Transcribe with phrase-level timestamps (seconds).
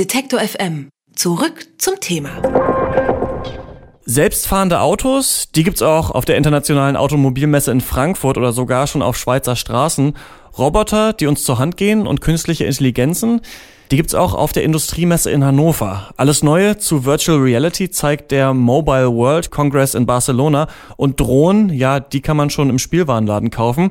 [0.00, 0.88] Detektor FM.
[1.14, 2.30] Zurück zum Thema.
[4.06, 9.18] Selbstfahrende Autos, die gibt's auch auf der internationalen Automobilmesse in Frankfurt oder sogar schon auf
[9.18, 10.16] Schweizer Straßen.
[10.56, 13.42] Roboter, die uns zur Hand gehen und künstliche Intelligenzen,
[13.90, 16.14] die gibt's auch auf der Industriemesse in Hannover.
[16.16, 22.00] Alles Neue zu Virtual Reality zeigt der Mobile World Congress in Barcelona und Drohnen, ja,
[22.00, 23.90] die kann man schon im Spielwarenladen kaufen.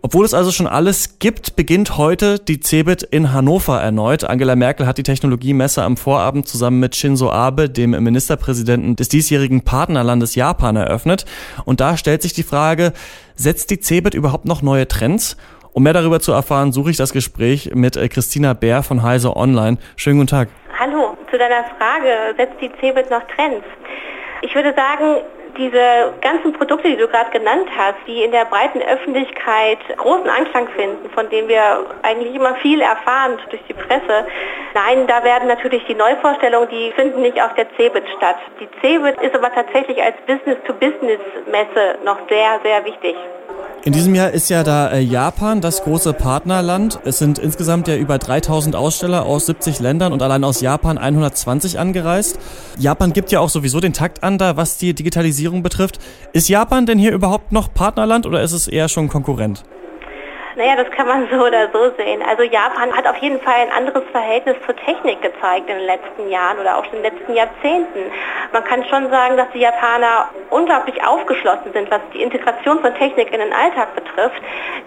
[0.00, 4.22] Obwohl es also schon alles gibt, beginnt heute die CeBIT in Hannover erneut.
[4.22, 9.62] Angela Merkel hat die Technologiemesse am Vorabend zusammen mit Shinzo Abe, dem Ministerpräsidenten des diesjährigen
[9.62, 11.24] Partnerlandes Japan, eröffnet.
[11.64, 12.92] Und da stellt sich die Frage,
[13.34, 15.36] setzt die CeBIT überhaupt noch neue Trends?
[15.72, 19.36] Um mehr darüber zu erfahren, suche ich das Gespräch mit äh, Christina Bär von Heise
[19.36, 19.78] Online.
[19.96, 20.48] Schönen guten Tag.
[20.78, 23.64] Hallo, zu deiner Frage, setzt die CeBIT noch Trends?
[24.42, 25.22] Ich würde sagen,
[25.58, 30.68] diese ganzen Produkte, die du gerade genannt hast, die in der breiten Öffentlichkeit großen Anklang
[30.68, 34.26] finden, von denen wir eigentlich immer viel erfahren durch die Presse,
[34.74, 38.36] nein, da werden natürlich die Neuvorstellungen, die finden nicht auf der CeBIT statt.
[38.60, 43.16] Die CeBIT ist aber tatsächlich als Business-to-Business-Messe noch sehr, sehr wichtig.
[43.88, 47.00] In diesem Jahr ist ja da äh, Japan das große Partnerland.
[47.06, 51.78] Es sind insgesamt ja über 3000 Aussteller aus 70 Ländern und allein aus Japan 120
[51.78, 52.38] angereist.
[52.78, 56.00] Japan gibt ja auch sowieso den Takt an da, was die Digitalisierung betrifft.
[56.34, 59.64] Ist Japan denn hier überhaupt noch Partnerland oder ist es eher schon Konkurrent?
[60.58, 62.20] Naja, das kann man so oder so sehen.
[62.28, 66.28] Also Japan hat auf jeden Fall ein anderes Verhältnis zur Technik gezeigt in den letzten
[66.28, 68.12] Jahren oder auch in den letzten Jahrzehnten.
[68.52, 73.32] Man kann schon sagen, dass die Japaner unglaublich aufgeschlossen sind, was die Integration von Technik
[73.32, 74.40] in den Alltag betrifft.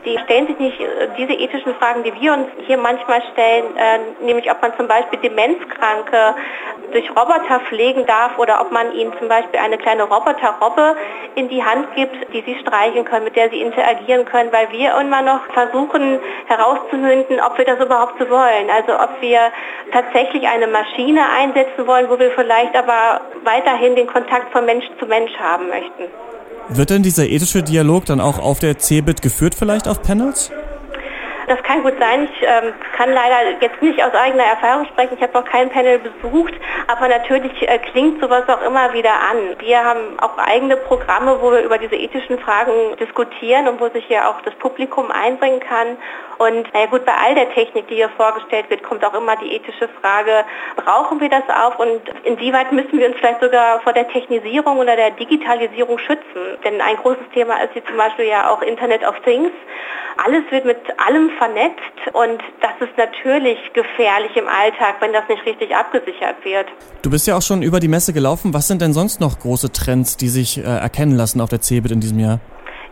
[0.05, 4.23] Die stellen sich nicht äh, diese ethischen Fragen, die wir uns hier manchmal stellen, äh,
[4.25, 6.35] nämlich ob man zum Beispiel Demenzkranke
[6.91, 10.95] durch Roboter pflegen darf oder ob man ihnen zum Beispiel eine kleine Roboterrobbe
[11.35, 14.99] in die Hand gibt, die sie streichen können, mit der sie interagieren können, weil wir
[14.99, 18.69] immer noch versuchen herauszufinden, ob wir das überhaupt so wollen.
[18.69, 19.51] Also ob wir
[19.93, 25.05] tatsächlich eine Maschine einsetzen wollen, wo wir vielleicht aber weiterhin den Kontakt von Mensch zu
[25.05, 26.11] Mensch haben möchten.
[26.69, 30.51] Wird denn dieser ethische Dialog dann auch auf der CeBIT geführt, vielleicht auf Panels?
[31.51, 32.29] Das kann gut sein.
[32.31, 35.17] Ich ähm, kann leider jetzt nicht aus eigener Erfahrung sprechen.
[35.17, 36.53] Ich habe noch kein Panel besucht,
[36.87, 39.59] aber natürlich äh, klingt sowas auch immer wieder an.
[39.59, 44.07] Wir haben auch eigene Programme, wo wir über diese ethischen Fragen diskutieren und wo sich
[44.07, 45.97] ja auch das Publikum einbringen kann.
[46.37, 49.53] Und naja gut, bei all der Technik, die hier vorgestellt wird, kommt auch immer die
[49.53, 50.45] ethische Frage,
[50.77, 54.95] brauchen wir das auf und inwieweit müssen wir uns vielleicht sogar vor der Technisierung oder
[54.95, 56.57] der Digitalisierung schützen?
[56.63, 59.51] Denn ein großes Thema ist hier zum Beispiel ja auch Internet of Things.
[60.17, 65.43] Alles wird mit allem vernetzt und das ist natürlich gefährlich im Alltag, wenn das nicht
[65.43, 66.67] richtig abgesichert wird.
[67.01, 68.53] Du bist ja auch schon über die Messe gelaufen.
[68.53, 71.93] Was sind denn sonst noch große Trends, die sich äh, erkennen lassen auf der CeBIT
[71.93, 72.39] in diesem Jahr?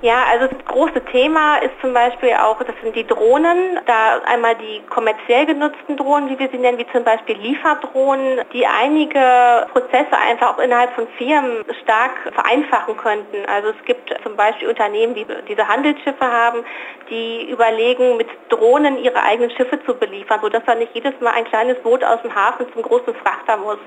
[0.01, 3.81] Ja, also das große Thema ist zum Beispiel auch, das sind die Drohnen.
[3.85, 8.65] Da einmal die kommerziell genutzten Drohnen, wie wir sie nennen, wie zum Beispiel Lieferdrohnen, die
[8.65, 13.45] einige Prozesse einfach auch innerhalb von Firmen stark vereinfachen könnten.
[13.53, 16.63] Also es gibt zum Beispiel Unternehmen, die diese Handelsschiffe haben,
[17.09, 21.43] die überlegen, mit Drohnen ihre eigenen Schiffe zu beliefern, sodass da nicht jedes Mal ein
[21.43, 23.79] kleines Boot aus dem Hafen zum großen Frachter muss.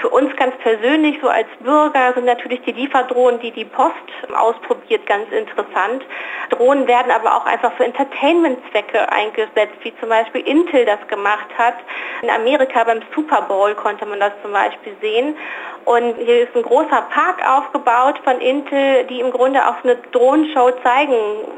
[0.00, 3.94] Für uns ganz persönlich, so als Bürger, sind natürlich die Lieferdrohnen, die die Post
[4.34, 6.04] ausprobiert, ganz interessant.
[6.50, 11.74] Drohnen werden aber auch einfach für Entertainment-Zwecke eingesetzt, wie zum Beispiel Intel das gemacht hat.
[12.22, 15.36] In Amerika beim Super Bowl konnte man das zum Beispiel sehen.
[15.84, 20.70] Und hier ist ein großer Park aufgebaut von Intel, die im Grunde auch eine Drohnenshow
[20.82, 21.14] zeigen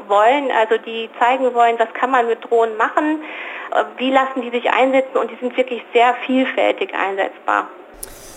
[0.07, 0.51] wollen.
[0.51, 3.23] Also die zeigen wollen, was kann man mit Drohnen machen,
[3.97, 7.67] wie lassen die sich einsetzen und die sind wirklich sehr vielfältig einsetzbar.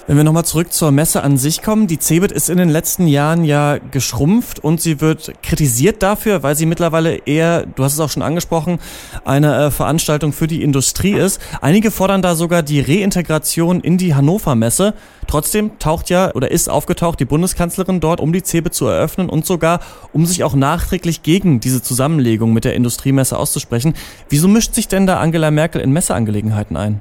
[0.07, 3.07] Wenn wir nochmal zurück zur Messe an sich kommen, die CeBIT ist in den letzten
[3.07, 8.01] Jahren ja geschrumpft und sie wird kritisiert dafür, weil sie mittlerweile eher, du hast es
[8.01, 8.81] auch schon angesprochen,
[9.25, 11.41] eine äh, Veranstaltung für die Industrie ist.
[11.61, 14.95] Einige fordern da sogar die Reintegration in die Hannover Messe.
[15.27, 19.47] Trotzdem taucht ja oder ist aufgetaucht die Bundeskanzlerin dort, um die CeBIT zu eröffnen und
[19.47, 19.81] sogar
[20.13, 23.95] um sich auch nachträglich gegen diese Zusammenlegung mit der Industriemesse auszusprechen.
[24.29, 27.01] Wieso mischt sich denn da Angela Merkel in Messeangelegenheiten ein?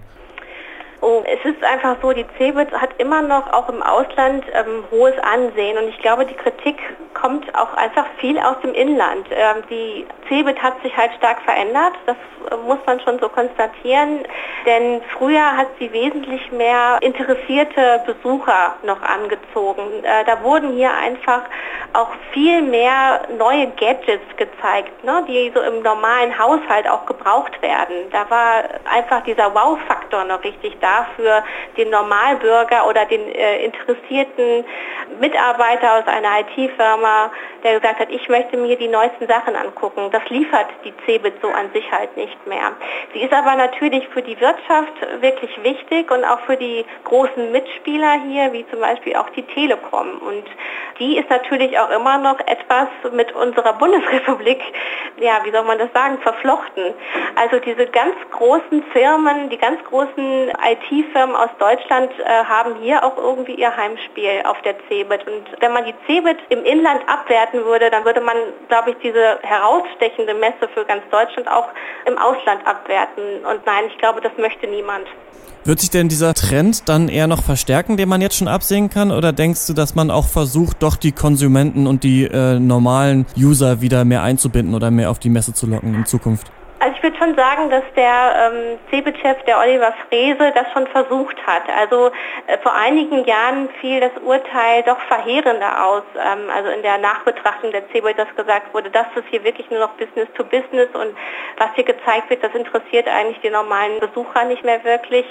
[1.01, 5.17] Oh, es ist einfach so, die CeBIT hat immer noch auch im Ausland ähm, hohes
[5.19, 6.77] Ansehen und ich glaube, die Kritik
[7.13, 9.27] kommt auch einfach viel aus dem Inland.
[9.31, 12.15] Ähm, die CeBIT hat sich halt stark verändert, das
[12.51, 14.19] äh, muss man schon so konstatieren,
[14.65, 20.03] denn früher hat sie wesentlich mehr interessierte Besucher noch angezogen.
[20.03, 21.41] Äh, da wurden hier einfach
[21.93, 28.09] auch viel mehr neue Gadgets gezeigt, ne, die so im normalen Haushalt auch gebraucht werden.
[28.11, 31.43] Da war einfach dieser Wow-Faktor noch richtig da für
[31.77, 34.65] den Normalbürger oder den äh, interessierten
[35.19, 37.31] Mitarbeiter aus einer IT-Firma,
[37.63, 40.09] der gesagt hat, ich möchte mir die neuesten Sachen angucken.
[40.11, 42.71] Das liefert die CeBIT so an sich halt nicht mehr.
[43.13, 48.19] Sie ist aber natürlich für die Wirtschaft wirklich wichtig und auch für die großen Mitspieler
[48.27, 50.19] hier, wie zum Beispiel auch die Telekom.
[50.19, 50.45] Und
[50.99, 54.61] die ist natürlich auch immer noch etwas mit unserer Bundesrepublik,
[55.19, 56.93] ja, wie soll man das sagen, verflochten.
[57.35, 63.17] Also diese ganz großen Firmen, die ganz großen IT-Firmen aus Deutschland äh, haben hier auch
[63.17, 65.25] irgendwie ihr Heimspiel auf der CeBIT.
[65.27, 68.35] Und wenn man die CeBIT im Inland abwerten würde, dann würde man,
[68.67, 71.69] glaube ich, diese herausstechende Messe für ganz Deutschland auch
[72.05, 73.45] im Ausland abwerten.
[73.45, 75.07] Und nein, ich glaube, das möchte niemand.
[75.65, 79.11] Wird sich denn dieser Trend dann eher noch verstärken, den man jetzt schon absehen kann?
[79.11, 83.81] Oder denkst du, dass man auch versucht, doch die Konsumenten und die äh, normalen User
[83.81, 86.51] wieder mehr einzubinden oder mehr auf die Messe zu locken in Zukunft?
[86.99, 91.63] Ich würde schon sagen, dass der ähm, CeBIT-Chef, der Oliver Frese, das schon versucht hat.
[91.73, 92.11] Also
[92.47, 96.03] äh, vor einigen Jahren fiel das Urteil doch verheerender aus.
[96.17, 99.79] Ähm, also in der Nachbetrachtung der CeBIT, dass gesagt wurde, das ist hier wirklich nur
[99.79, 101.15] noch Business to Business und
[101.57, 105.25] was hier gezeigt wird, das interessiert eigentlich die normalen Besucher nicht mehr wirklich.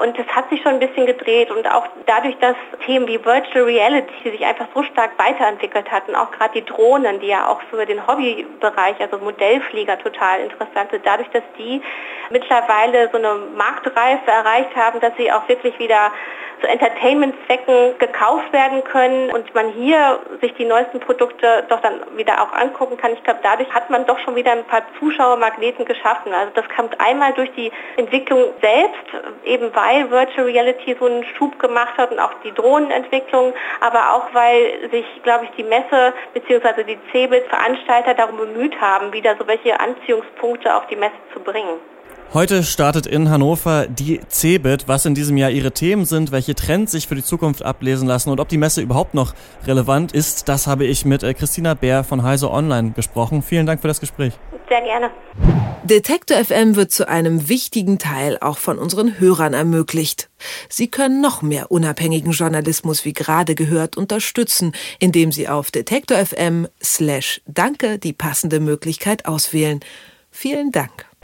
[0.00, 2.56] Und das hat sich schon ein bisschen gedreht und auch dadurch, dass
[2.86, 7.28] Themen wie Virtual Reality sich einfach so stark weiterentwickelt hatten, auch gerade die Drohnen, die
[7.28, 11.82] ja auch für den Hobbybereich, also Modellflieger total interessant also dadurch, dass die
[12.30, 16.12] mittlerweile so eine Marktreife erreicht haben, dass sie auch wirklich wieder
[16.60, 22.42] zu Entertainment-Zwecken gekauft werden können und man hier sich die neuesten Produkte doch dann wieder
[22.42, 23.12] auch angucken kann.
[23.12, 26.32] Ich glaube, dadurch hat man doch schon wieder ein paar Zuschauermagneten geschaffen.
[26.32, 31.58] Also das kommt einmal durch die Entwicklung selbst, eben weil Virtual Reality so einen Schub
[31.58, 36.84] gemacht hat und auch die Drohnenentwicklung, aber auch weil sich, glaube ich, die Messe bzw.
[36.84, 41.80] die CeBIT-Veranstalter darum bemüht haben, wieder so welche Anziehungspunkte auf die Messe zu bringen.
[42.32, 46.92] Heute startet in Hannover die CeBIT, was in diesem Jahr ihre Themen sind, welche Trends
[46.92, 49.34] sich für die Zukunft ablesen lassen und ob die Messe überhaupt noch
[49.66, 53.42] relevant ist, das habe ich mit äh, Christina Bär von Heise Online gesprochen.
[53.42, 54.34] Vielen Dank für das Gespräch.
[54.68, 55.10] Sehr gerne.
[55.82, 60.30] Detektor FM wird zu einem wichtigen Teil auch von unseren Hörern ermöglicht.
[60.68, 66.68] Sie können noch mehr unabhängigen Journalismus wie gerade gehört unterstützen, indem Sie auf Detektor FM
[66.80, 69.80] slash Danke die passende Möglichkeit auswählen.
[70.30, 71.09] Vielen Dank.